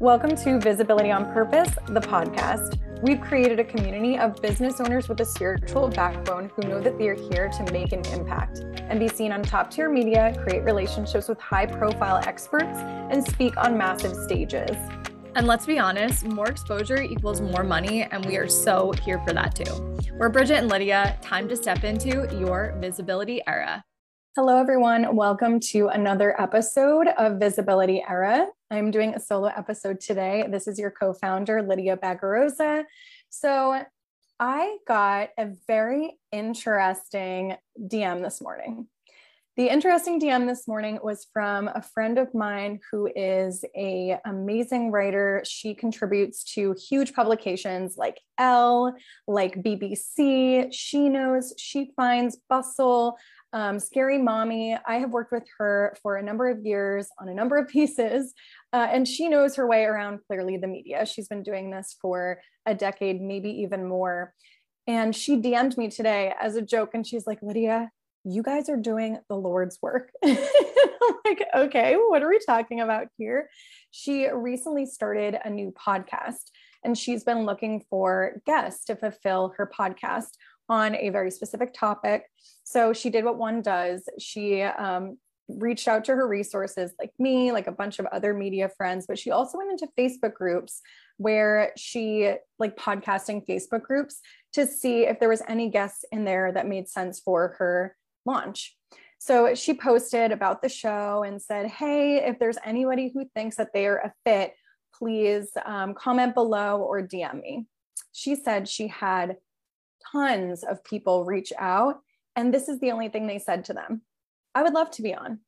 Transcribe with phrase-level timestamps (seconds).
[0.00, 2.78] Welcome to Visibility on Purpose, the podcast.
[3.02, 7.08] We've created a community of business owners with a spiritual backbone who know that they
[7.08, 11.26] are here to make an impact and be seen on top tier media, create relationships
[11.26, 14.70] with high profile experts, and speak on massive stages.
[15.34, 19.32] And let's be honest, more exposure equals more money, and we are so here for
[19.32, 19.98] that too.
[20.12, 21.18] We're Bridget and Lydia.
[21.22, 23.82] Time to step into your visibility era.
[24.36, 25.16] Hello, everyone.
[25.16, 28.46] Welcome to another episode of Visibility Era.
[28.70, 30.46] I'm doing a solo episode today.
[30.48, 32.84] This is your co founder, Lydia Bagarozza.
[33.30, 33.82] So,
[34.38, 38.86] I got a very interesting DM this morning.
[39.58, 44.92] The interesting DM this morning was from a friend of mine who is a amazing
[44.92, 45.42] writer.
[45.44, 48.94] She contributes to huge publications like Elle,
[49.26, 53.18] like BBC, She Knows, She Finds, Bustle,
[53.52, 57.34] um, Scary Mommy, I have worked with her for a number of years on a
[57.34, 58.34] number of pieces,
[58.72, 61.06] uh, and she knows her way around clearly the media.
[61.06, 64.34] She's been doing this for a decade, maybe even more.
[64.86, 67.90] And she DM'd me today as a joke, and she's like, Lydia,
[68.24, 70.10] you guys are doing the Lord's work.
[70.24, 73.48] I'm like, okay, what are we talking about here?
[73.90, 76.50] She recently started a new podcast
[76.84, 80.30] and she's been looking for guests to fulfill her podcast
[80.68, 82.24] on a very specific topic.
[82.64, 84.08] So she did what one does.
[84.18, 88.70] She um, reached out to her resources like me, like a bunch of other media
[88.76, 90.82] friends, but she also went into Facebook groups
[91.16, 94.20] where she like podcasting Facebook groups
[94.52, 98.76] to see if there was any guests in there that made sense for her launch.
[99.18, 103.72] So she posted about the show and said, Hey, if there's anybody who thinks that
[103.72, 104.54] they are a fit,
[104.94, 107.66] please um, comment below or DM me.
[108.12, 109.36] She said she had
[110.12, 112.00] tons of people reach out.
[112.36, 114.02] And this is the only thing they said to them
[114.54, 115.40] I would love to be on.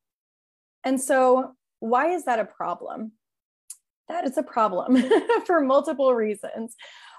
[0.83, 3.13] And so, why is that a problem?
[4.07, 5.01] That is a problem
[5.45, 6.75] for multiple reasons.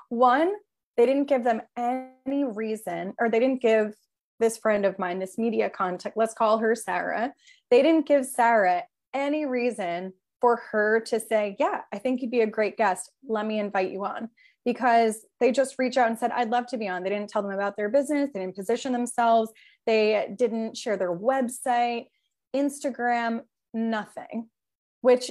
[0.08, 0.52] One,
[0.97, 3.94] they didn't give them any reason, or they didn't give
[4.42, 7.33] this friend of mine, this media contact, let's call her Sarah,
[7.70, 8.83] they didn't give Sarah
[9.14, 13.11] any reason for her to say, Yeah, I think you'd be a great guest.
[13.27, 14.28] Let me invite you on
[14.64, 17.02] because they just reached out and said, I'd love to be on.
[17.02, 19.50] They didn't tell them about their business, they didn't position themselves,
[19.86, 22.06] they didn't share their website,
[22.55, 23.42] Instagram,
[23.74, 24.48] nothing,
[25.01, 25.30] which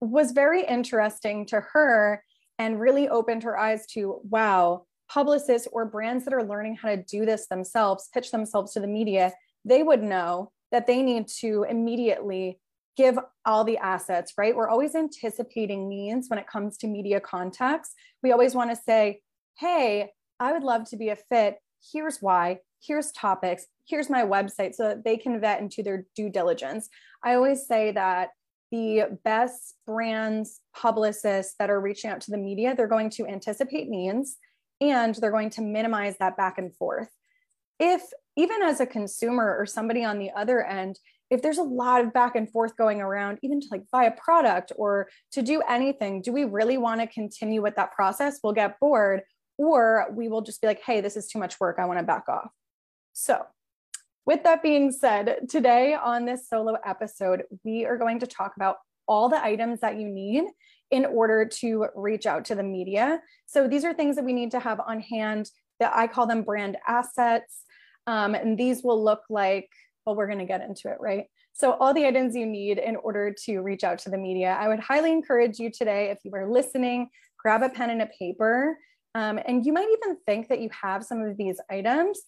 [0.00, 2.24] was very interesting to her
[2.58, 6.96] and really opened her eyes to wow, publicists or brands that are learning how to
[6.96, 9.32] do this themselves, pitch themselves to the media,
[9.64, 12.58] they would know that they need to immediately
[12.96, 14.54] give all the assets, right?
[14.54, 17.92] We're always anticipating needs when it comes to media contacts.
[18.22, 19.20] We always want to say,
[19.58, 21.56] hey, I would love to be a fit.
[21.92, 22.58] Here's why.
[22.84, 23.66] Here's topics.
[23.86, 26.88] Here's my website so that they can vet into their due diligence.
[27.24, 28.30] I always say that
[28.70, 33.88] the best brands, publicists that are reaching out to the media, they're going to anticipate
[33.88, 34.36] needs
[34.80, 37.08] and they're going to minimize that back and forth.
[37.78, 38.02] If
[38.36, 40.98] even as a consumer or somebody on the other end,
[41.32, 44.10] if there's a lot of back and forth going around, even to like buy a
[44.10, 48.38] product or to do anything, do we really want to continue with that process?
[48.44, 49.22] We'll get bored,
[49.56, 51.78] or we will just be like, hey, this is too much work.
[51.78, 52.50] I want to back off.
[53.14, 53.46] So,
[54.26, 58.76] with that being said, today on this solo episode, we are going to talk about
[59.08, 60.44] all the items that you need
[60.90, 63.22] in order to reach out to the media.
[63.46, 65.48] So, these are things that we need to have on hand
[65.80, 67.62] that I call them brand assets.
[68.06, 69.70] Um, and these will look like
[70.04, 71.26] well, we're going to get into it, right?
[71.52, 74.56] So, all the items you need in order to reach out to the media.
[74.58, 77.08] I would highly encourage you today, if you are listening,
[77.38, 78.78] grab a pen and a paper.
[79.14, 82.22] Um, and you might even think that you have some of these items,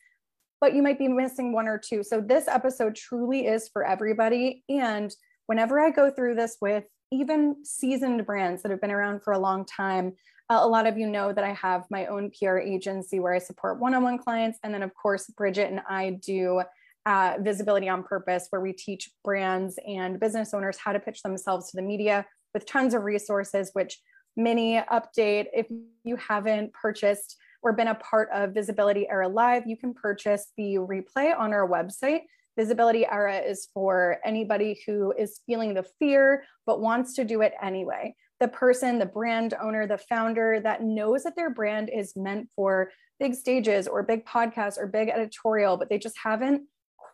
[0.60, 2.02] but you might be missing one or two.
[2.02, 4.62] So, this episode truly is for everybody.
[4.68, 5.14] And
[5.46, 9.38] whenever I go through this with even seasoned brands that have been around for a
[9.38, 10.14] long time,
[10.50, 13.38] uh, a lot of you know that I have my own PR agency where I
[13.38, 14.58] support one on one clients.
[14.62, 16.62] And then, of course, Bridget and I do
[17.06, 21.70] uh, Visibility on Purpose, where we teach brands and business owners how to pitch themselves
[21.70, 24.00] to the media with tons of resources, which
[24.36, 25.46] many update.
[25.52, 25.66] If
[26.04, 30.74] you haven't purchased or been a part of Visibility Era Live, you can purchase the
[30.76, 32.20] replay on our website.
[32.56, 37.52] Visibility Era is for anybody who is feeling the fear but wants to do it
[37.60, 38.14] anyway.
[38.40, 42.90] The person, the brand owner, the founder that knows that their brand is meant for
[43.18, 46.62] big stages or big podcasts or big editorial, but they just haven't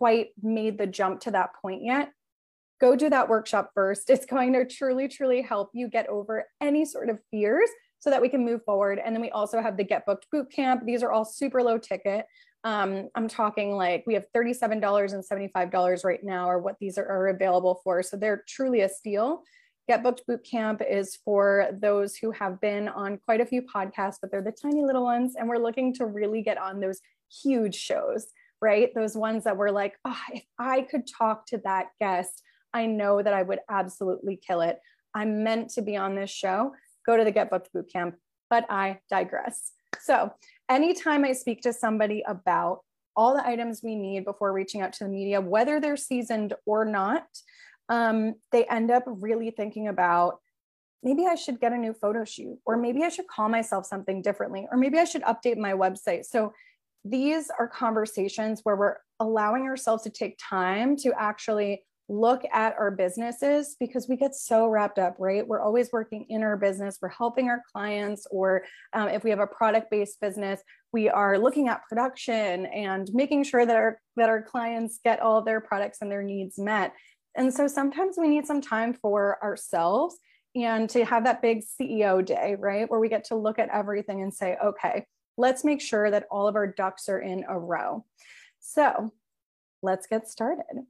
[0.00, 2.10] quite made the jump to that point yet,
[2.80, 4.08] go do that workshop first.
[4.08, 7.68] It's going to truly, truly help you get over any sort of fears
[7.98, 8.98] so that we can move forward.
[8.98, 10.86] And then we also have the Get Booked Boot Camp.
[10.86, 12.24] These are all super low ticket.
[12.64, 17.06] Um, I'm talking like we have $37 and $75 right now, or what these are,
[17.06, 18.02] are available for.
[18.02, 19.42] So they're truly a steal.
[19.86, 24.30] Get Booked Bootcamp is for those who have been on quite a few podcasts, but
[24.30, 25.34] they're the tiny little ones.
[25.36, 27.00] And we're looking to really get on those
[27.42, 28.28] huge shows,
[28.60, 28.94] right?
[28.94, 32.42] Those ones that were like, oh, if I could talk to that guest,
[32.72, 34.78] I know that I would absolutely kill it.
[35.14, 36.72] I'm meant to be on this show.
[37.06, 38.14] Go to the Get Booked Bootcamp,
[38.48, 39.72] but I digress.
[40.00, 40.32] So,
[40.68, 42.80] anytime I speak to somebody about
[43.16, 46.84] all the items we need before reaching out to the media, whether they're seasoned or
[46.84, 47.26] not,
[47.88, 50.38] um, they end up really thinking about
[51.02, 54.22] maybe I should get a new photo shoot, or maybe I should call myself something
[54.22, 56.24] differently, or maybe I should update my website.
[56.24, 56.52] So
[57.04, 62.90] these are conversations where we're allowing ourselves to take time to actually look at our
[62.90, 65.46] businesses because we get so wrapped up, right?
[65.46, 69.38] We're always working in our business, we're helping our clients, or um, if we have
[69.38, 70.60] a product based business,
[70.92, 75.40] we are looking at production and making sure that our that our clients get all
[75.42, 76.92] their products and their needs met.
[77.36, 80.16] And so sometimes we need some time for ourselves
[80.56, 82.90] and to have that big CEO day, right?
[82.90, 85.06] Where we get to look at everything and say, okay,
[85.36, 88.04] let's make sure that all of our ducks are in a row.
[88.60, 89.12] So
[89.82, 90.84] let's get started.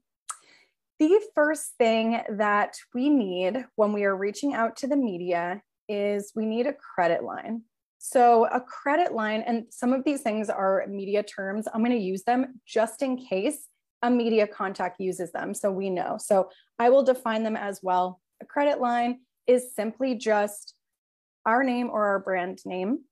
[0.98, 6.32] The first thing that we need when we are reaching out to the media is
[6.34, 7.62] we need a credit line.
[8.02, 11.68] So, a credit line, and some of these things are media terms.
[11.68, 13.68] I'm going to use them just in case
[14.02, 15.52] a media contact uses them.
[15.52, 16.16] So, we know.
[16.18, 16.48] So,
[16.78, 18.20] I will define them as well.
[18.40, 20.74] A credit line is simply just
[21.44, 23.04] our name or our brand name,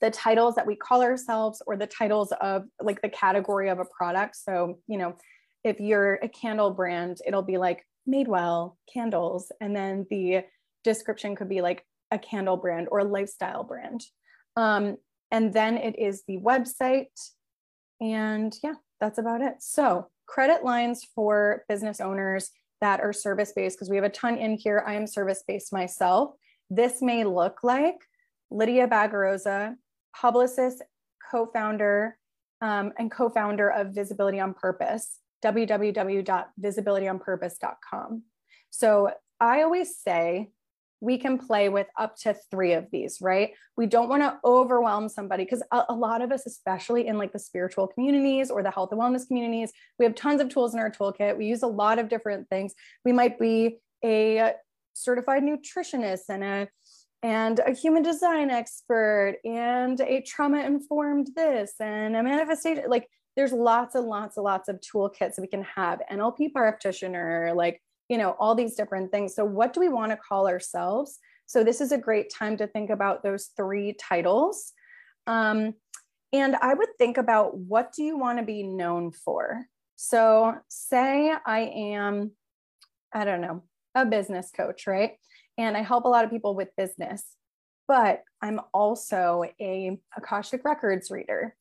[0.00, 3.84] the titles that we call ourselves, or the titles of like the category of a
[3.84, 4.36] product.
[4.36, 5.16] So, you know,
[5.64, 9.50] if you're a candle brand, it'll be like Madewell candles.
[9.60, 10.44] And then the
[10.84, 14.02] description could be like a candle brand or a lifestyle brand.
[14.56, 14.96] Um,
[15.30, 17.06] and then it is the website.
[18.00, 19.54] And yeah, that's about it.
[19.60, 24.38] So, credit lines for business owners that are service based, because we have a ton
[24.38, 24.84] in here.
[24.86, 26.34] I am service based myself.
[26.70, 27.96] This may look like
[28.50, 29.74] Lydia Bagarozza,
[30.20, 30.82] publicist,
[31.30, 32.18] co founder,
[32.60, 38.22] um, and co founder of Visibility on Purpose www.visibilityonpurpose.com.
[38.70, 40.50] So I always say
[41.00, 43.52] we can play with up to three of these, right?
[43.76, 47.32] We don't want to overwhelm somebody because a, a, lot of us, especially in like
[47.32, 49.70] the spiritual communities or the health and wellness communities,
[50.00, 51.38] we have tons of tools in our toolkit.
[51.38, 52.74] We use a lot of different things.
[53.04, 54.54] We might be a
[54.94, 56.68] certified nutritionist and a
[57.22, 63.52] and a human design expert and a trauma informed this and a manifestation like there's
[63.52, 68.34] lots and lots and lots of toolkits we can have nlp practitioner like you know
[68.38, 69.34] all these different things.
[69.34, 71.18] So what do we want to call ourselves?
[71.46, 74.72] So this is a great time to think about those three titles.
[75.26, 75.74] Um,
[76.30, 79.66] and i would think about what do you want to be known for?
[79.96, 82.32] So say i am
[83.12, 83.62] i don't know
[83.94, 85.12] a business coach right
[85.58, 87.24] and i help a lot of people with business
[87.86, 91.54] but i'm also a akashic records reader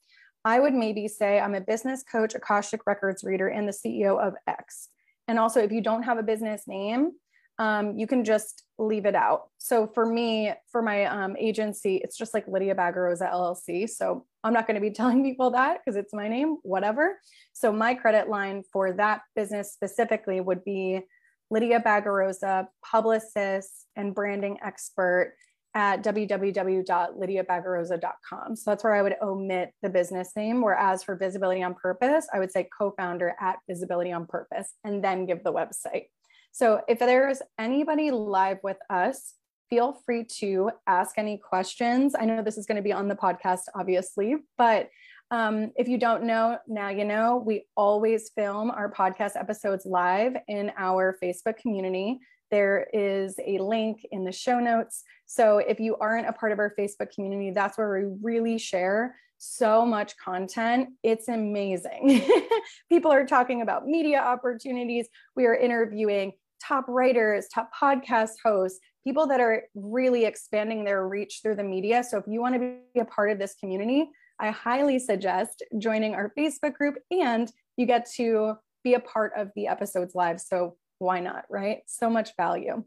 [0.47, 4.33] I would maybe say I'm a business coach, Akashic Records reader, and the CEO of
[4.47, 4.87] X.
[5.27, 7.11] And also, if you don't have a business name,
[7.59, 9.49] um, you can just leave it out.
[9.57, 13.89] So for me, for my um, agency, it's just like Lydia Bagarozza LLC.
[13.89, 17.19] So I'm not going to be telling people that because it's my name, whatever.
[17.51, 21.01] So my credit line for that business specifically would be
[21.49, 25.35] Lydia Bagarozza, publicist and branding expert
[25.73, 28.55] at www.lydiabagarozza.com.
[28.55, 30.61] So that's where I would omit the business name.
[30.61, 35.03] Whereas for Visibility on Purpose, I would say co founder at Visibility on Purpose and
[35.03, 36.05] then give the website.
[36.51, 39.35] So if there's anybody live with us,
[39.69, 42.15] feel free to ask any questions.
[42.17, 44.89] I know this is going to be on the podcast, obviously, but
[45.29, 50.37] um, if you don't know, now you know, we always film our podcast episodes live
[50.47, 52.19] in our Facebook community.
[52.49, 55.03] There is a link in the show notes.
[55.25, 59.15] So if you aren't a part of our Facebook community, that's where we really share
[59.37, 60.89] so much content.
[61.03, 62.23] It's amazing.
[62.89, 65.07] People are talking about media opportunities.
[65.35, 66.33] We are interviewing
[66.65, 72.03] top writers, top podcast hosts, people that are really expanding their reach through the media.
[72.03, 76.15] So if you want to be a part of this community, I highly suggest joining
[76.15, 80.39] our Facebook group and you get to be a part of the episodes live.
[80.39, 81.79] So why not, right?
[81.87, 82.83] So much value.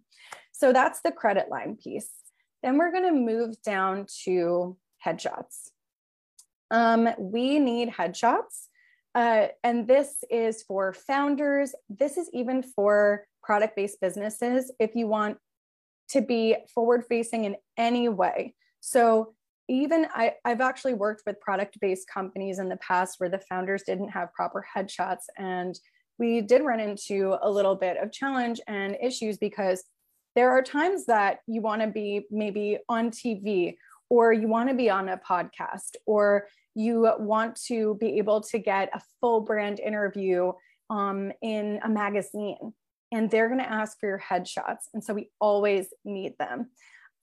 [0.53, 2.11] So that's the credit line piece.
[2.63, 5.71] Then we're going to move down to headshots.
[6.71, 8.67] Um, we need headshots.
[9.15, 11.75] Uh, and this is for founders.
[11.89, 15.39] This is even for product based businesses if you want
[16.11, 18.55] to be forward facing in any way.
[18.81, 19.35] So,
[19.71, 23.85] even I, I've actually worked with product based companies in the past where the founders
[23.85, 25.79] didn't have proper headshots and
[26.19, 29.85] we did run into a little bit of challenge and issues because
[30.35, 33.77] there are times that you want to be maybe on TV
[34.11, 38.59] or you want to be on a podcast or you want to be able to
[38.59, 40.53] get a full brand interview
[40.91, 42.73] um, in a magazine
[43.13, 44.89] and they're going to ask for your headshots.
[44.95, 46.71] And so we always need them.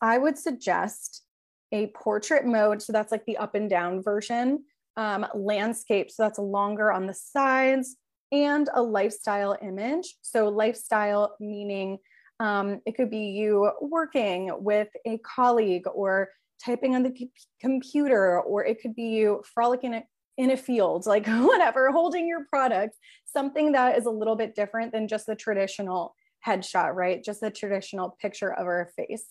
[0.01, 1.23] I would suggest
[1.71, 2.81] a portrait mode.
[2.81, 4.63] So that's like the up and down version,
[4.95, 6.11] um, landscape.
[6.11, 7.97] So that's longer on the sides,
[8.31, 10.15] and a lifestyle image.
[10.21, 11.99] So, lifestyle meaning
[12.39, 16.29] um, it could be you working with a colleague or
[16.63, 20.03] typing on the c- computer, or it could be you frolicking
[20.37, 22.95] in a field, like whatever, holding your product,
[23.25, 27.23] something that is a little bit different than just the traditional headshot, right?
[27.23, 29.25] Just the traditional picture of our face.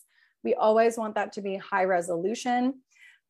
[0.44, 2.82] We always want that to be high resolution.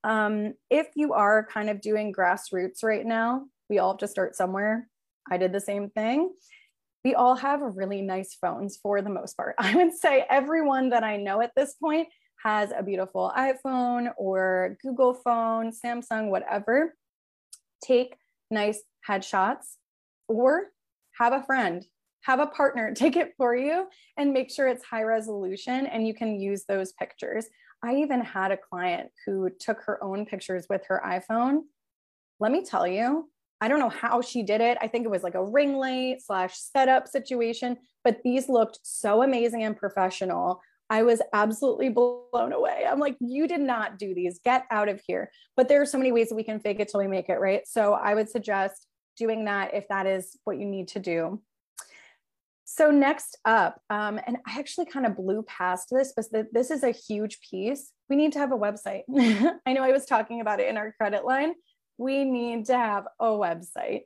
[0.05, 4.37] Um, if you are kind of doing grassroots right now, we all have to start
[4.37, 4.89] somewhere.
[5.31, 6.33] I did the same thing.
[7.05, 9.55] We all have really nice phones for the most part.
[9.59, 12.09] I would say everyone that I know at this point
[12.45, 16.95] has a beautiful iPhone or Google phone, Samsung, whatever
[17.83, 18.17] take
[18.51, 19.77] nice headshots
[20.29, 20.67] or
[21.19, 21.85] have a friend
[22.27, 26.13] have a partner take it for you and make sure it's high resolution and you
[26.13, 27.47] can use those pictures
[27.83, 31.61] i even had a client who took her own pictures with her iphone
[32.41, 33.31] let me tell you
[33.61, 36.17] i don't know how she did it i think it was like a ring light
[36.21, 42.85] slash setup situation but these looked so amazing and professional I was absolutely blown away.
[42.89, 44.39] I'm like, you did not do these.
[44.45, 45.31] Get out of here.
[45.57, 47.41] But there are so many ways that we can fake it till we make it,
[47.41, 47.67] right?
[47.67, 51.43] So I would suggest doing that if that is what you need to do.
[52.69, 56.83] So next up, um, and I actually kind of blew past this, but this is
[56.83, 57.93] a huge piece.
[58.11, 59.03] We need to have a website.
[59.67, 61.55] I know I was talking about it in our credit line.
[61.97, 64.03] We need to have a website.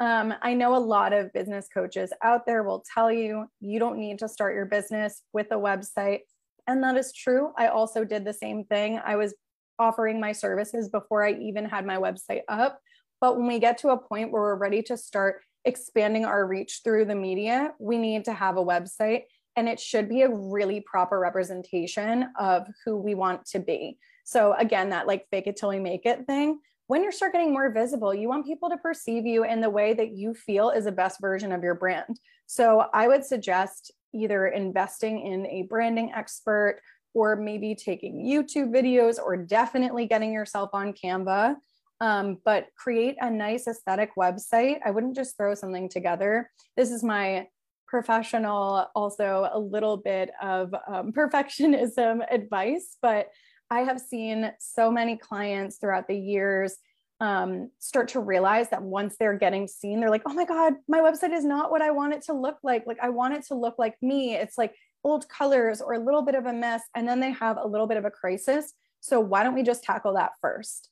[0.00, 3.98] Um, I know a lot of business coaches out there will tell you you don't
[3.98, 6.22] need to start your business with a website.
[6.66, 7.52] And that is true.
[7.56, 9.00] I also did the same thing.
[9.04, 9.34] I was
[9.78, 12.80] offering my services before I even had my website up.
[13.20, 16.80] But when we get to a point where we're ready to start expanding our reach
[16.82, 19.24] through the media, we need to have a website
[19.56, 23.98] and it should be a really proper representation of who we want to be.
[24.24, 27.52] So, again, that like fake it till we make it thing when you start getting
[27.52, 30.86] more visible, you want people to perceive you in the way that you feel is
[30.86, 32.18] the best version of your brand.
[32.46, 36.80] So I would suggest either investing in a branding expert
[37.14, 41.54] or maybe taking YouTube videos or definitely getting yourself on Canva.
[42.00, 44.78] Um, but create a nice aesthetic website.
[44.84, 46.50] I wouldn't just throw something together.
[46.76, 47.48] This is my
[47.86, 53.28] professional, also a little bit of um, perfectionism advice, but
[53.70, 56.76] I have seen so many clients throughout the years
[57.20, 61.00] um, start to realize that once they're getting seen, they're like, oh my God, my
[61.00, 62.86] website is not what I want it to look like.
[62.86, 64.34] Like, I want it to look like me.
[64.34, 66.82] It's like old colors or a little bit of a mess.
[66.96, 68.72] And then they have a little bit of a crisis.
[69.00, 70.88] So, why don't we just tackle that first?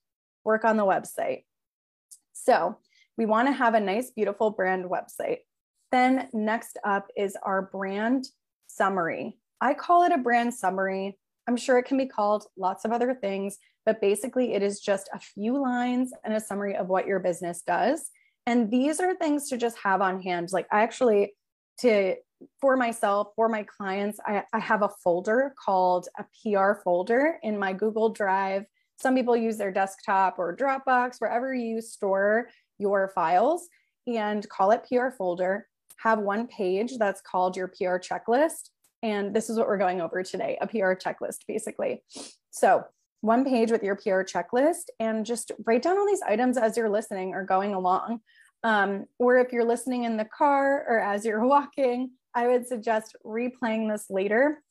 [0.48, 1.44] Work on the website.
[2.32, 2.78] So,
[3.16, 5.38] we want to have a nice, beautiful brand website.
[5.92, 8.26] Then, next up is our brand
[8.66, 9.38] summary.
[9.60, 13.14] I call it a brand summary I'm sure it can be called lots of other
[13.14, 17.20] things, but basically it is just a few lines and a summary of what your
[17.20, 18.10] business does.
[18.44, 20.50] And these are things to just have on hand.
[20.52, 21.32] Like I actually,
[21.80, 22.16] to
[22.60, 27.58] for myself, for my clients, I, I have a folder called a PR folder in
[27.58, 28.64] my Google Drive.
[28.98, 33.68] Some people use their desktop or Dropbox, wherever you store your files,
[34.06, 35.66] and call it PR folder.
[35.98, 38.70] Have one page that's called your PR checklist
[39.02, 42.02] and this is what we're going over today a PR checklist, basically.
[42.50, 42.84] So,
[43.20, 46.90] one page with your PR checklist, and just write down all these items as you're
[46.90, 48.20] listening or going along.
[48.64, 53.16] Um, or if you're listening in the car or as you're walking, I would suggest
[53.24, 54.62] replaying this later,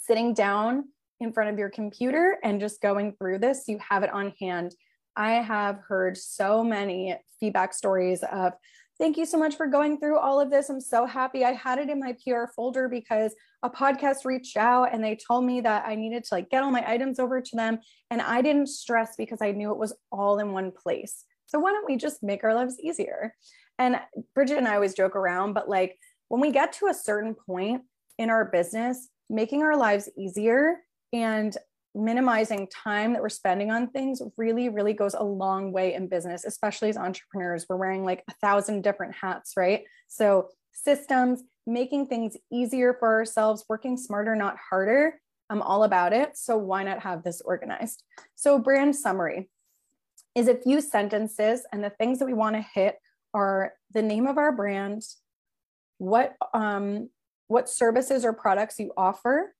[0.00, 0.88] sitting down
[1.20, 3.64] in front of your computer and just going through this.
[3.68, 4.74] You have it on hand.
[5.16, 8.52] I have heard so many feedback stories of,
[9.00, 10.68] Thank you so much for going through all of this.
[10.68, 11.42] I'm so happy.
[11.42, 15.46] I had it in my PR folder because a podcast reached out and they told
[15.46, 17.78] me that I needed to like get all my items over to them
[18.10, 21.24] and I didn't stress because I knew it was all in one place.
[21.46, 23.34] So why don't we just make our lives easier?
[23.78, 23.98] And
[24.34, 25.96] Bridget and I always joke around, but like
[26.28, 27.80] when we get to a certain point
[28.18, 30.76] in our business, making our lives easier
[31.12, 31.56] and
[31.94, 36.44] minimizing time that we're spending on things really really goes a long way in business
[36.44, 37.66] especially as entrepreneurs.
[37.68, 39.82] We're wearing like a thousand different hats right?
[40.08, 46.36] So systems making things easier for ourselves working smarter not harder i'm all about it.
[46.36, 48.04] So why not have this organized?
[48.36, 49.50] So brand summary
[50.36, 52.98] is a few sentences and the things that we want to hit
[53.34, 55.02] are the name of our brand
[55.98, 57.10] what um
[57.48, 59.54] what services or products you offer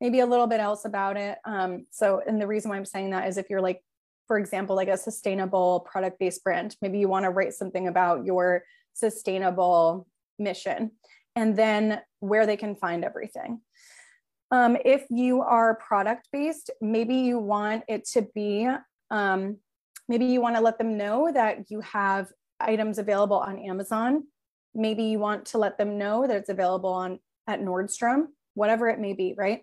[0.00, 1.38] maybe a little bit else about it.
[1.44, 3.80] Um, so, and the reason why I'm saying that is if you're like,
[4.26, 8.24] for example, like a sustainable product based brand, maybe you want to write something about
[8.24, 10.06] your sustainable
[10.38, 10.92] mission
[11.36, 13.60] and then where they can find everything.
[14.50, 18.68] Um, if you are product based, maybe you want it to be,
[19.10, 19.56] um,
[20.08, 22.28] maybe you want to let them know that you have
[22.60, 24.24] items available on Amazon.
[24.74, 28.98] Maybe you want to let them know that it's available on at Nordstrom, whatever it
[28.98, 29.62] may be, right?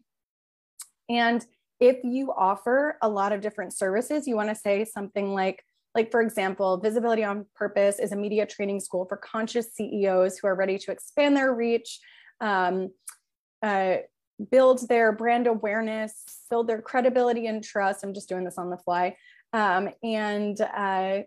[1.12, 1.46] And
[1.80, 5.64] if you offer a lot of different services, you want to say something like,
[5.94, 10.48] like for example, Visibility on Purpose is a media training school for conscious CEOs who
[10.48, 12.00] are ready to expand their reach,
[12.40, 12.92] um,
[13.62, 13.98] uh,
[14.50, 18.04] build their brand awareness, build their credibility and trust.
[18.04, 19.18] I'm just doing this on the fly,
[19.52, 21.20] um, and uh,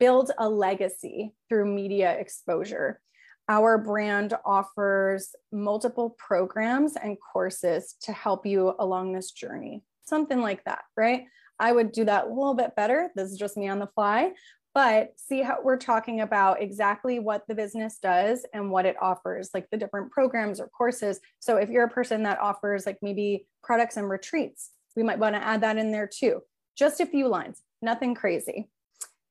[0.00, 3.00] build a legacy through media exposure.
[3.48, 10.64] Our brand offers multiple programs and courses to help you along this journey, something like
[10.64, 11.26] that, right?
[11.58, 13.10] I would do that a little bit better.
[13.14, 14.32] This is just me on the fly,
[14.74, 19.50] but see how we're talking about exactly what the business does and what it offers,
[19.54, 21.20] like the different programs or courses.
[21.38, 25.34] So if you're a person that offers like maybe products and retreats, we might want
[25.34, 26.42] to add that in there too.
[26.76, 28.68] Just a few lines, nothing crazy.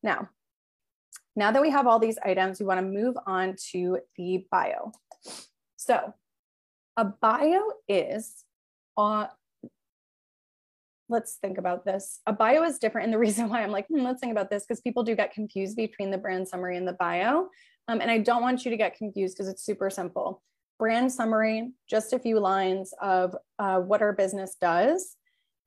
[0.01, 0.29] Now,
[1.35, 4.91] now that we have all these items, we want to move on to the bio.
[5.75, 6.13] So
[6.97, 8.43] a bio is,
[8.97, 9.27] uh,
[11.09, 12.21] let's think about this.
[12.25, 13.05] A bio is different.
[13.05, 15.33] And the reason why I'm like, hmm, let's think about this, because people do get
[15.33, 17.49] confused between the brand summary and the bio.
[17.87, 20.41] Um, and I don't want you to get confused because it's super simple.
[20.79, 25.15] Brand summary, just a few lines of uh, what our business does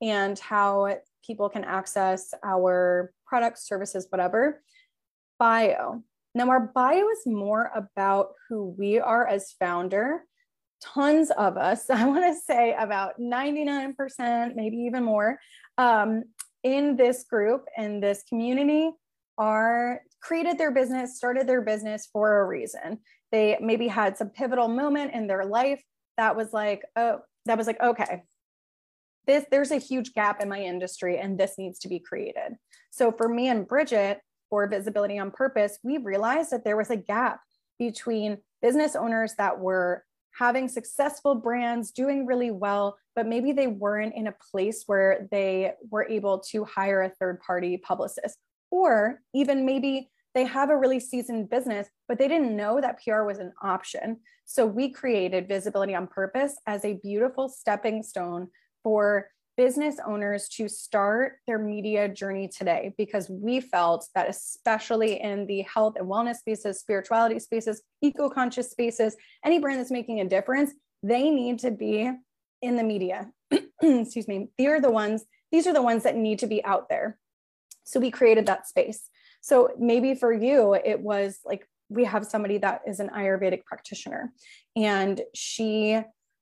[0.01, 0.95] and how
[1.25, 4.61] people can access our products, services, whatever
[5.39, 6.03] bio.
[6.35, 10.23] Now, our bio is more about who we are as founder.
[10.81, 15.39] Tons of us, I want to say about 99%, maybe even more,
[15.77, 16.23] um,
[16.63, 18.91] in this group in this community
[19.37, 22.99] are created their business, started their business for a reason.
[23.31, 25.81] They maybe had some pivotal moment in their life
[26.17, 28.23] that was like, oh, that was like, okay,
[29.25, 32.57] this there's a huge gap in my industry and this needs to be created.
[32.91, 36.95] So for me and Bridget, for visibility on purpose, we realized that there was a
[36.95, 37.41] gap
[37.77, 40.03] between business owners that were
[40.37, 45.73] having successful brands, doing really well, but maybe they weren't in a place where they
[45.89, 48.37] were able to hire a third party publicist.
[48.71, 53.23] Or even maybe they have a really seasoned business, but they didn't know that PR
[53.23, 54.19] was an option.
[54.45, 58.49] So we created Visibility on Purpose as a beautiful stepping stone
[58.83, 59.27] for
[59.59, 65.63] business owners to start their media journey today because we felt that especially in the
[65.63, 70.71] health and wellness spaces spirituality spaces eco-conscious spaces any brand that's making a difference
[71.03, 72.09] they need to be
[72.61, 73.29] in the media.
[73.81, 74.47] Excuse me.
[74.57, 77.17] They are the ones these are the ones that need to be out there.
[77.83, 79.09] So we created that space.
[79.41, 84.31] So maybe for you it was like we have somebody that is an ayurvedic practitioner
[84.77, 85.99] and she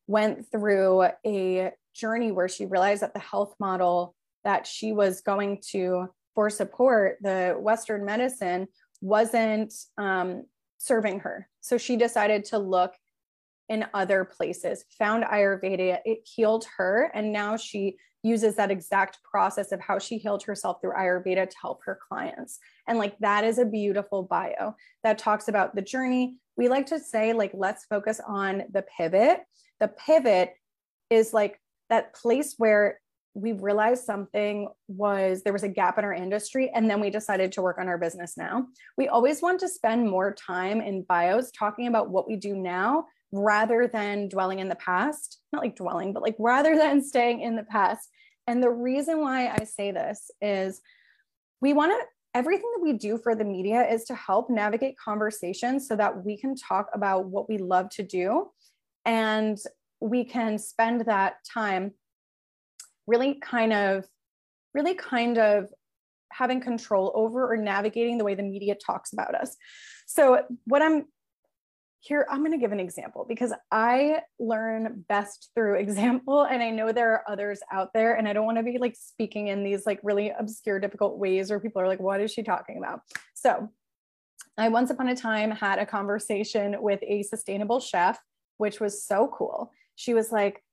[0.08, 5.62] went through a journey where she realized that the health model that she was going
[5.72, 8.68] to for support, the Western medicine,
[9.02, 10.44] wasn't um,
[10.78, 11.50] serving her.
[11.62, 12.94] So she decided to look
[13.70, 17.12] in other places, found Ayurveda, it healed her.
[17.14, 21.58] And now she uses that exact process of how she healed herself through Ayurveda to
[21.62, 22.60] help her clients.
[22.88, 26.38] And like that is a beautiful bio that talks about the journey.
[26.56, 29.42] We like to say, like, let's focus on the pivot.
[29.80, 30.54] The pivot
[31.10, 33.00] is like that place where
[33.34, 37.52] we realized something was there was a gap in our industry and then we decided
[37.52, 38.66] to work on our business now.
[38.98, 43.06] We always want to spend more time in bios talking about what we do now
[43.32, 45.40] rather than dwelling in the past.
[45.54, 48.10] Not like dwelling but like rather than staying in the past.
[48.48, 50.82] And the reason why i say this is
[51.62, 55.88] we want to everything that we do for the media is to help navigate conversations
[55.88, 58.48] so that we can talk about what we love to do
[59.06, 59.58] and
[60.00, 61.92] we can spend that time
[63.08, 64.06] really kind of
[64.74, 65.68] really kind of
[66.32, 69.56] having control over or navigating the way the media talks about us.
[70.06, 71.06] So what i'm
[72.00, 76.70] here i'm going to give an example because i learn best through example and i
[76.70, 79.64] know there are others out there and i don't want to be like speaking in
[79.64, 83.02] these like really obscure difficult ways where people are like what is she talking about?
[83.34, 83.70] So
[84.58, 88.20] i once upon a time had a conversation with a sustainable chef
[88.58, 90.64] which was so cool she was like,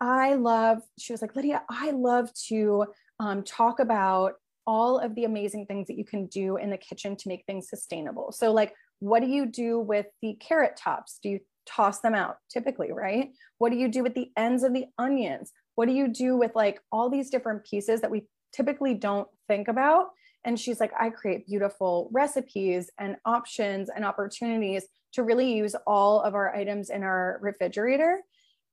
[0.00, 2.84] I love, she was like, Lydia, I love to
[3.18, 4.34] um, talk about
[4.66, 7.68] all of the amazing things that you can do in the kitchen to make things
[7.70, 8.32] sustainable.
[8.32, 11.18] So, like, what do you do with the carrot tops?
[11.22, 13.30] Do you toss them out typically, right?
[13.58, 15.52] What do you do with the ends of the onions?
[15.74, 19.68] What do you do with like all these different pieces that we typically don't think
[19.68, 20.10] about?
[20.44, 24.84] And she's like, I create beautiful recipes and options and opportunities
[25.14, 28.20] to really use all of our items in our refrigerator.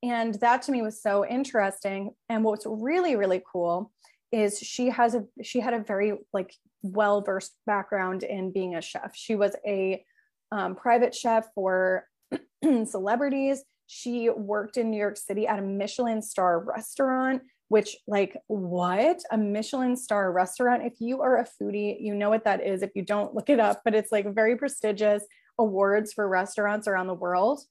[0.03, 2.11] And that to me was so interesting.
[2.27, 3.91] And what's really, really cool
[4.33, 8.81] is she has a she had a very like well versed background in being a
[8.81, 9.15] chef.
[9.15, 10.03] She was a
[10.51, 12.05] um, private chef for
[12.85, 13.63] celebrities.
[13.87, 19.21] She worked in New York City at a Michelin star restaurant, which, like, what?
[19.31, 20.83] A Michelin star restaurant?
[20.83, 22.81] If you are a foodie, you know what that is.
[22.81, 25.23] If you don't, look it up, but it's like very prestigious
[25.57, 27.61] awards for restaurants around the world.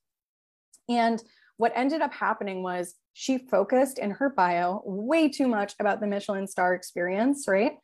[0.88, 1.22] And
[1.56, 6.06] what ended up happening was she focused in her bio way too much about the
[6.06, 7.74] Michelin star experience, right?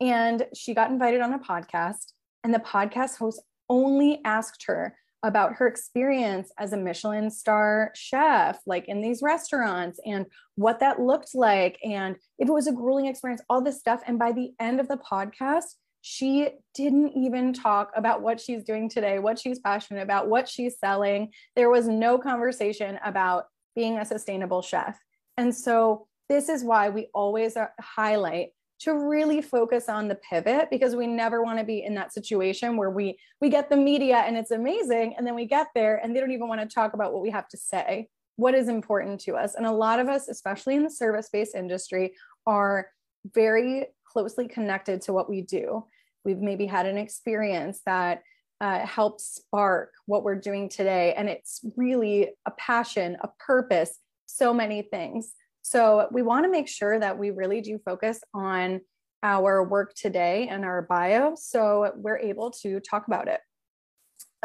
[0.00, 2.12] And she got invited on a podcast,
[2.44, 8.60] and the podcast host only asked her about her experience as a Michelin star chef,
[8.66, 13.06] like in these restaurants, and what that looked like, and if it was a grueling
[13.06, 14.00] experience, all this stuff.
[14.06, 15.74] And by the end of the podcast,
[16.10, 20.78] she didn't even talk about what she's doing today, what she's passionate about, what she's
[20.78, 21.30] selling.
[21.54, 23.44] There was no conversation about
[23.76, 24.98] being a sustainable chef.
[25.36, 28.48] And so, this is why we always uh, highlight
[28.80, 32.78] to really focus on the pivot because we never want to be in that situation
[32.78, 36.16] where we we get the media and it's amazing and then we get there and
[36.16, 39.18] they don't even want to talk about what we have to say what is important
[39.20, 42.14] to us and a lot of us especially in the service based industry
[42.46, 42.88] are
[43.34, 45.84] very closely connected to what we do
[46.24, 48.22] we've maybe had an experience that
[48.60, 48.84] uh,
[49.18, 55.34] spark what we're doing today and it's really a passion a purpose so many things
[55.62, 58.80] so we want to make sure that we really do focus on
[59.22, 63.40] our work today and our bio so we're able to talk about it.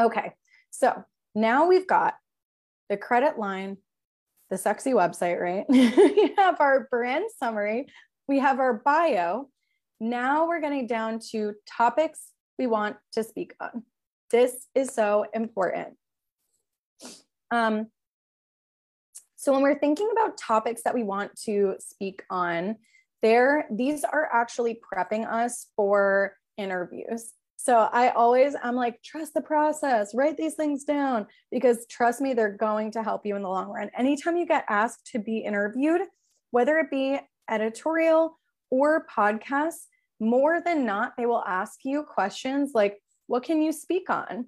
[0.01, 0.33] Okay,
[0.71, 1.03] so
[1.35, 2.15] now we've got
[2.89, 3.77] the credit line,
[4.49, 5.65] the sexy website, right?
[5.69, 7.87] we have our brand summary,
[8.27, 9.49] we have our bio.
[10.03, 13.83] Now we're getting down to topics we want to speak on.
[14.31, 15.95] This is so important.
[17.51, 17.87] Um,
[19.37, 22.75] so when we're thinking about topics that we want to speak on,
[23.21, 27.31] there these are actually prepping us for interviews.
[27.55, 32.33] So I always I'm like trust the process, write these things down because trust me
[32.33, 33.89] they're going to help you in the long run.
[33.97, 36.01] Anytime you get asked to be interviewed,
[36.51, 38.37] whether it be editorial
[38.69, 39.85] or podcasts,
[40.23, 44.47] more than not they will ask you questions like what can you speak on?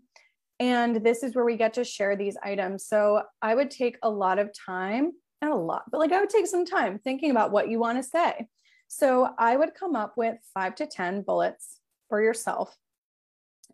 [0.59, 2.88] And this is where we get to share these items.
[2.88, 5.11] So I would take a lot of time,
[5.41, 7.97] not a lot, but like I would take some time thinking about what you want
[7.97, 8.47] to say.
[8.88, 12.75] So I would come up with five to 10 bullets for yourself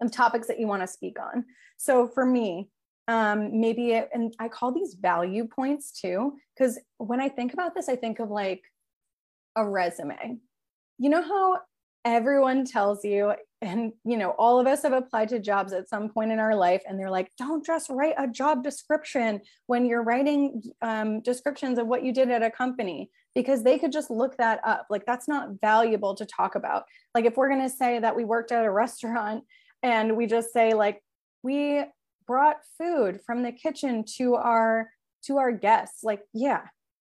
[0.01, 1.45] of topics that you want to speak on.
[1.77, 2.69] So for me,
[3.07, 7.75] um, maybe, it, and I call these value points too, because when I think about
[7.75, 8.63] this, I think of like
[9.55, 10.37] a resume.
[10.97, 11.59] You know how
[12.03, 16.09] everyone tells you and you know all of us have applied to jobs at some
[16.09, 20.01] point in our life and they're like don't just write a job description when you're
[20.03, 24.35] writing um, descriptions of what you did at a company because they could just look
[24.37, 24.87] that up.
[24.89, 26.83] Like that's not valuable to talk about.
[27.15, 29.43] Like if we're going to say that we worked at a restaurant
[29.83, 31.01] and we just say like
[31.43, 31.83] we
[32.27, 34.89] brought food from the kitchen to our
[35.23, 36.61] to our guests like yeah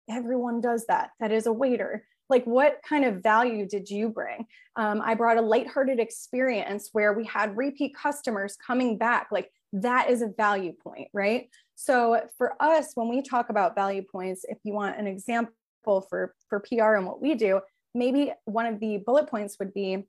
[0.10, 1.12] everyone does that.
[1.20, 4.46] That is a waiter like what kind of value did you bring?
[4.76, 9.28] Um, i brought a lighthearted experience where we had repeat customers coming back.
[9.32, 11.50] Like that is a value point right?
[11.76, 16.34] So for us when we talk about value points if you want an example for
[16.50, 17.62] for pr and what we do
[17.94, 20.06] maybe one of the bullet points would be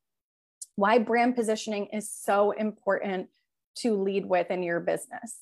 [0.76, 3.28] why brand positioning is so important
[3.76, 5.38] to lead with in your business.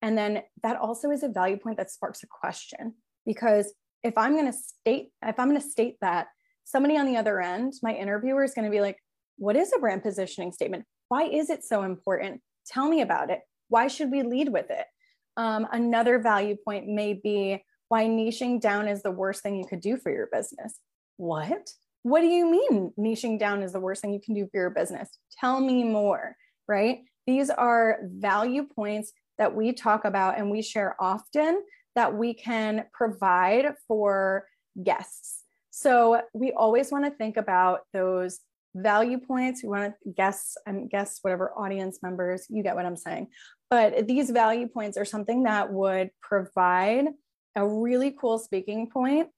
[0.00, 2.94] And then that also is a value point that sparks a question
[3.26, 6.28] because if I'm going to state, if I'm going to state that,
[6.64, 8.98] somebody on the other end, my interviewer is going to be like,
[9.36, 10.84] what is a brand positioning statement?
[11.08, 12.40] Why is it so important?
[12.66, 13.40] Tell me about it.
[13.68, 14.84] Why should we lead with it?
[15.36, 19.80] Um, another value point may be why niching down is the worst thing you could
[19.80, 20.78] do for your business.
[21.16, 21.70] What?
[22.02, 24.70] What do you mean niching down is the worst thing you can do for your
[24.70, 25.08] business?
[25.40, 27.00] Tell me more, right?
[27.26, 31.62] These are value points that we talk about and we share often
[31.98, 34.46] that we can provide for
[34.80, 35.42] guests.
[35.70, 38.38] So we always want to think about those
[38.72, 39.64] value points.
[39.64, 40.34] We want to
[40.64, 43.26] and guess whatever audience members, you get what I'm saying.
[43.68, 47.06] But these value points are something that would provide
[47.56, 49.30] a really cool speaking point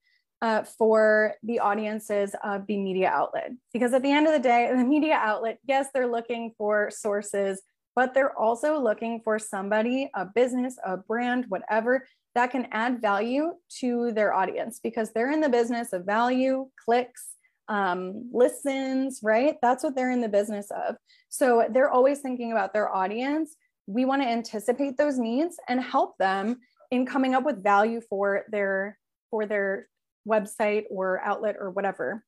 [0.43, 3.53] uh, for the audiences of the media outlet.
[3.73, 7.59] Because at the end of the day, the media outlet, yes, they're looking for sources
[7.95, 13.53] but they're also looking for somebody, a business, a brand, whatever, that can add value
[13.79, 17.31] to their audience because they're in the business of value, clicks,
[17.67, 19.55] um, listens, right?
[19.61, 20.95] That's what they're in the business of.
[21.29, 23.55] So they're always thinking about their audience.
[23.87, 26.59] We want to anticipate those needs and help them
[26.91, 28.97] in coming up with value for their
[29.29, 29.87] for their
[30.27, 32.23] website or outlet or whatever.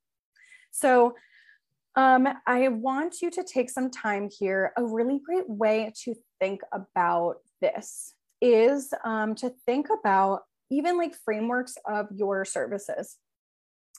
[0.70, 1.14] So
[1.96, 4.72] um, I want you to take some time here.
[4.76, 8.13] A really great way to think about this
[8.44, 13.16] is um, to think about even like frameworks of your services.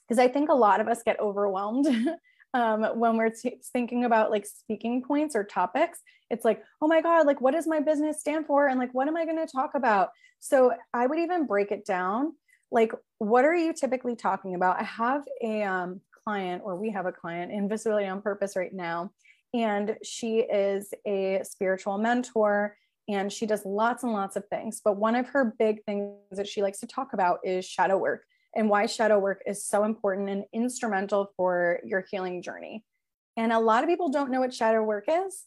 [0.07, 1.87] Because I think a lot of us get overwhelmed
[2.53, 5.99] um, when we're t- thinking about like speaking points or topics.
[6.29, 8.67] It's like, oh my God, like what does my business stand for?
[8.67, 10.09] And like, what am I going to talk about?
[10.39, 12.33] So I would even break it down.
[12.71, 14.79] Like, what are you typically talking about?
[14.79, 18.73] I have a um, client, or we have a client in Visibility on Purpose right
[18.73, 19.11] now,
[19.53, 22.75] and she is a spiritual mentor
[23.07, 24.81] and she does lots and lots of things.
[24.83, 28.23] But one of her big things that she likes to talk about is shadow work
[28.55, 32.83] and why shadow work is so important and instrumental for your healing journey.
[33.37, 35.43] And a lot of people don't know what shadow work is.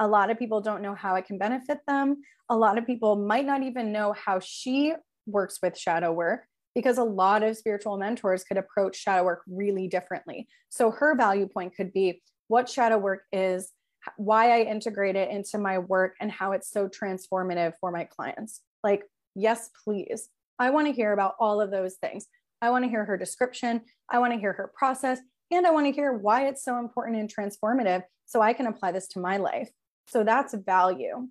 [0.00, 2.22] A lot of people don't know how it can benefit them.
[2.48, 4.94] A lot of people might not even know how she
[5.26, 9.88] works with shadow work because a lot of spiritual mentors could approach shadow work really
[9.88, 10.46] differently.
[10.68, 13.72] So her value point could be what shadow work is,
[14.16, 18.60] why I integrate it into my work and how it's so transformative for my clients.
[18.82, 20.28] Like, yes, please.
[20.58, 22.26] I want to hear about all of those things.
[22.60, 23.82] I want to hear her description.
[24.10, 25.20] I want to hear her process.
[25.50, 28.92] And I want to hear why it's so important and transformative so I can apply
[28.92, 29.70] this to my life.
[30.08, 31.28] So that's value.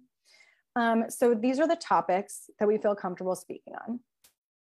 [0.76, 4.00] Um, so these are the topics that we feel comfortable speaking on.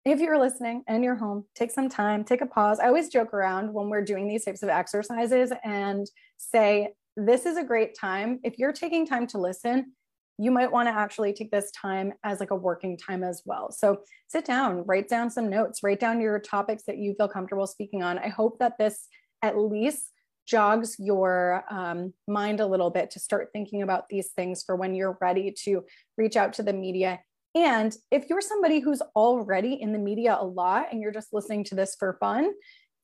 [0.05, 2.79] If you're listening and you're home, take some time, take a pause.
[2.79, 7.57] I always joke around when we're doing these types of exercises and say, this is
[7.57, 8.39] a great time.
[8.43, 9.93] If you're taking time to listen,
[10.37, 13.71] you might want to actually take this time as like a working time as well.
[13.71, 17.67] So sit down, write down some notes, write down your topics that you feel comfortable
[17.67, 18.19] speaking on.
[18.19, 19.07] I hope that this
[19.41, 20.11] at least
[20.45, 24.93] jogs your um, mind a little bit to start thinking about these things for when
[24.93, 25.83] you're ready to
[26.17, 27.19] reach out to the media.
[27.55, 31.63] And if you're somebody who's already in the media a lot and you're just listening
[31.65, 32.51] to this for fun,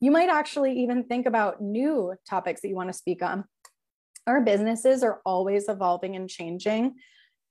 [0.01, 3.45] you might actually even think about new topics that you want to speak on
[4.27, 6.95] our businesses are always evolving and changing.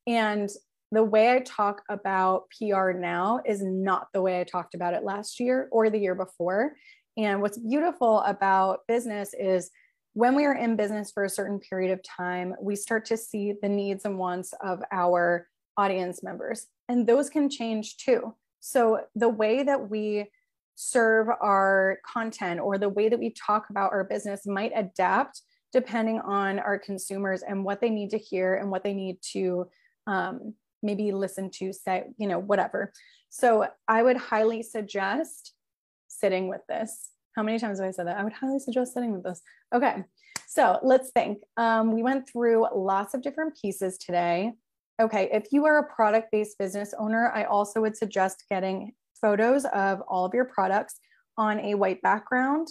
[0.07, 0.49] And
[0.93, 5.05] the way I talk about PR now is not the way I talked about it
[5.05, 6.75] last year or the year before.
[7.17, 9.71] And what's beautiful about business is
[10.15, 13.55] when we are in business for a certain period of time, we start to see
[13.61, 18.35] the needs and wants of our audience members, and those can change too.
[18.59, 20.31] So, the way that we
[20.75, 26.21] serve our content or the way that we talk about our business might adapt depending
[26.21, 29.69] on our consumers and what they need to hear and what they need to
[30.07, 32.93] um, maybe listen to, say, you know, whatever.
[33.29, 35.55] So I would highly suggest
[36.09, 37.11] sitting with this.
[37.37, 38.19] How many times have I said that?
[38.19, 39.41] I would highly suggest sitting with this.
[39.73, 40.05] Okay.
[40.49, 41.39] So let's think.
[41.57, 44.53] Um, we went through lots of different pieces today.
[45.01, 45.31] Okay.
[45.33, 50.01] If you are a product based business owner, I also would suggest getting photos of
[50.09, 50.99] all of your products
[51.37, 52.69] on a white background.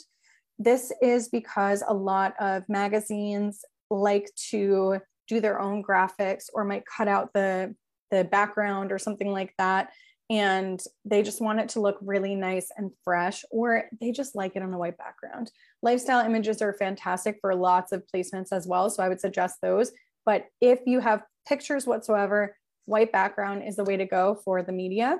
[0.60, 6.84] This is because a lot of magazines like to do their own graphics or might
[6.86, 7.74] cut out the
[8.12, 9.91] the background or something like that
[10.30, 14.56] and they just want it to look really nice and fresh or they just like
[14.56, 15.52] it on a white background.
[15.82, 19.91] Lifestyle images are fantastic for lots of placements as well, so I would suggest those.
[20.26, 24.72] But if you have pictures whatsoever, white background is the way to go for the
[24.72, 25.17] media.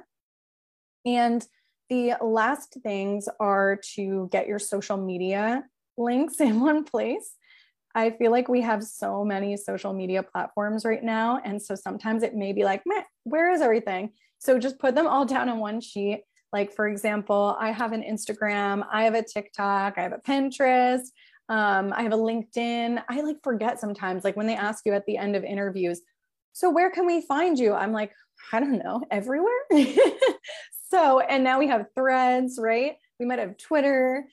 [1.06, 1.46] And
[1.90, 5.64] the last things are to get your social media
[5.98, 7.36] links in one place.
[7.96, 11.42] I feel like we have so many social media platforms right now.
[11.44, 12.84] And so sometimes it may be like,
[13.24, 14.12] where is everything?
[14.38, 16.24] So just put them all down in one sheet.
[16.54, 21.02] Like, for example, I have an Instagram, I have a TikTok, I have a Pinterest,
[21.48, 23.04] um, I have a LinkedIn.
[23.08, 26.02] I like forget sometimes, like when they ask you at the end of interviews,
[26.54, 27.74] so where can we find you?
[27.74, 28.14] I'm like,
[28.52, 29.52] I don't know, everywhere.
[30.90, 32.96] So, and now we have threads, right?
[33.20, 34.26] We might have Twitter.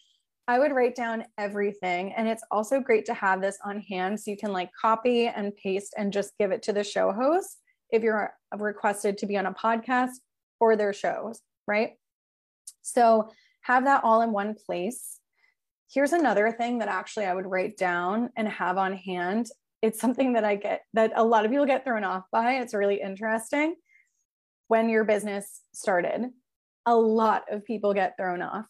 [0.48, 2.14] I would write down everything.
[2.14, 5.54] And it's also great to have this on hand so you can like copy and
[5.56, 7.58] paste and just give it to the show host
[7.90, 10.12] if you're requested to be on a podcast
[10.58, 11.92] or their shows, right?
[12.82, 13.30] So,
[13.62, 15.18] have that all in one place.
[15.92, 19.48] Here's another thing that actually I would write down and have on hand.
[19.82, 22.58] It's something that I get that a lot of people get thrown off by.
[22.58, 23.74] It's really interesting
[24.68, 26.30] when your business started
[26.86, 28.66] a lot of people get thrown off.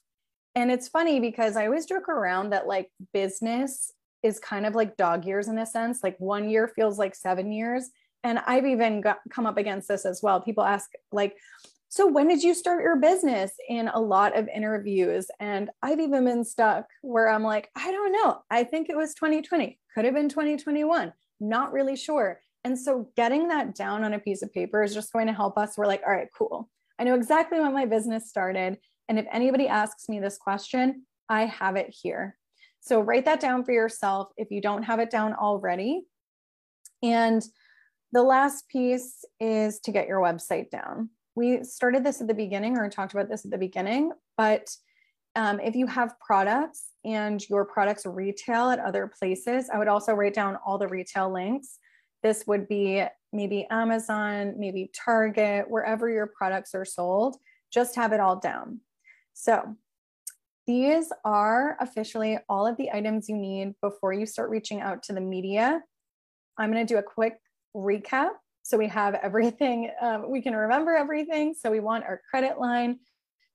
[0.54, 4.96] And it's funny because I always joke around that like business is kind of like
[4.96, 6.00] dog years in a sense.
[6.02, 7.90] Like one year feels like seven years,
[8.24, 10.40] And I've even got, come up against this as well.
[10.40, 11.36] People ask, like,
[11.88, 13.52] so when did you start your business?
[13.68, 15.26] in a lot of interviews.
[15.40, 18.42] And i've even been stuck where i'm like i don't know.
[18.50, 22.40] I think it was 2020 could have been 2021 not really sure.
[22.64, 25.58] And so getting that down on a piece of paper is just going to help
[25.58, 25.76] us.
[25.76, 28.78] We're like all right cool i know exactly when my business started
[29.08, 32.36] and if anybody asks me this question i have it here.
[32.86, 36.04] So write that down for yourself if you don't have it down already.
[37.02, 37.44] And
[38.12, 41.10] the last piece is to get your website down.
[41.34, 44.70] We started this at the beginning or talked about this at the beginning, but
[45.34, 50.14] um, if you have products and your products retail at other places, I would also
[50.14, 51.78] write down all the retail links.
[52.22, 53.04] This would be
[53.36, 57.36] maybe Amazon, maybe Target, wherever your products are sold,
[57.72, 58.80] just have it all down.
[59.34, 59.76] So
[60.66, 65.12] these are officially all of the items you need before you start reaching out to
[65.12, 65.80] the media.
[66.58, 67.38] I'm going to do a quick
[67.76, 68.30] recap
[68.66, 71.54] so we have everything, um, we can remember everything.
[71.54, 72.98] So we want our credit line,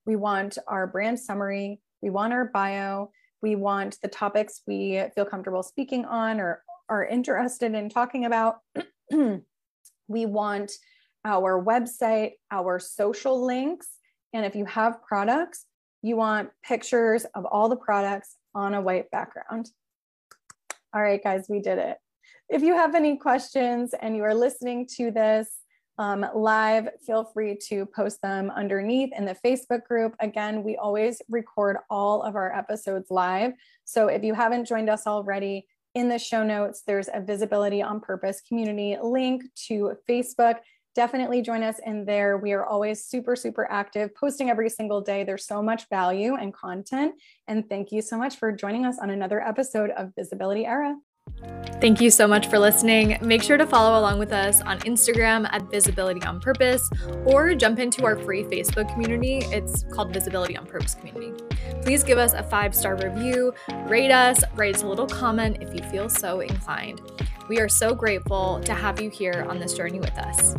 [0.06, 5.26] we want our brand summary, we want our bio, we want the topics we feel
[5.26, 8.60] comfortable speaking on or are interested in talking about.
[10.12, 10.72] we want
[11.26, 13.88] our website, our social links.
[14.34, 15.66] And if you have products,
[16.02, 19.70] you want pictures of all the products on a white background.
[20.94, 21.98] All right, guys, we did it.
[22.50, 25.48] If you have any questions and you are listening to this
[25.98, 30.16] um, live, feel free to post them underneath in the Facebook group.
[30.20, 33.54] Again, we always record all of our episodes live.
[33.86, 38.00] So if you haven't joined us already, in the show notes, there's a Visibility on
[38.00, 40.58] Purpose community link to Facebook.
[40.94, 42.38] Definitely join us in there.
[42.38, 45.24] We are always super, super active, posting every single day.
[45.24, 47.16] There's so much value and content.
[47.48, 50.96] And thank you so much for joining us on another episode of Visibility Era.
[51.80, 53.18] Thank you so much for listening.
[53.22, 56.90] Make sure to follow along with us on Instagram at Visibility on Purpose
[57.26, 59.38] or jump into our free Facebook community.
[59.46, 61.34] It's called Visibility on Purpose Community.
[61.82, 63.54] Please give us a five star review,
[63.88, 67.02] rate us, write us a little comment if you feel so inclined.
[67.50, 70.56] We are so grateful to have you here on this journey with us.